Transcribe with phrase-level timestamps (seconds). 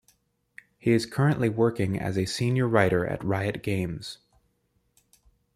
[0.79, 4.17] He is currently working as a Senior Writer at Riot Games.